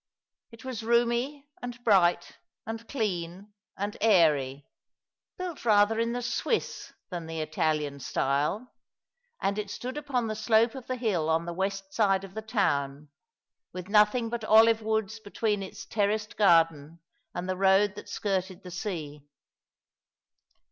It 0.51 0.65
was 0.65 0.81
roomy, 0.81 1.47
and 1.61 1.77
bright, 1.83 2.39
and 2.65 2.87
clean, 2.87 3.53
and 3.77 3.95
airy, 4.01 4.65
built 5.37 5.63
rather 5.63 5.99
in 5.99 6.11
the 6.13 6.23
Swiss 6.23 6.91
than 7.11 7.27
the 7.27 7.39
Italian 7.39 7.99
style, 7.99 8.73
and 9.39 9.59
it 9.59 9.69
stood 9.69 9.97
upon 9.97 10.25
the 10.25 10.35
slope 10.35 10.73
of 10.73 10.87
the 10.87 10.95
hill 10.95 11.29
on 11.29 11.45
the 11.45 11.53
west 11.53 11.93
side 11.93 12.23
of 12.23 12.33
the 12.33 12.41
town, 12.41 13.09
with 13.73 13.89
nothing 13.89 14.27
but 14.29 14.43
olive 14.43 14.81
woods 14.81 15.19
between 15.19 15.61
its 15.61 15.85
terraced 15.85 16.35
garden 16.35 16.99
and 17.35 17.47
the 17.47 17.55
road 17.55 17.93
that 17.93 18.09
skirted 18.09 18.63
the 18.63 18.71
sea. 18.71 19.21